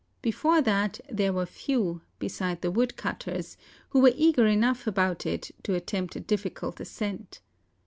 [0.23, 3.55] Before that there were few, beside the wood¬ cutters,
[3.89, 7.39] who were eager enough about it to attempt a difficult ascent.